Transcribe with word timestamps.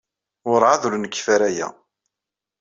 Werɛad 0.49 0.81
ur 0.87 0.95
nekfi 0.97 1.29
ara 1.35 1.45
aya. 1.51 1.67